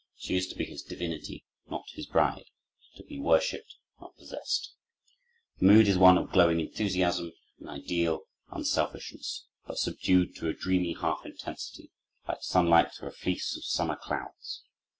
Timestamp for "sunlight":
12.41-12.91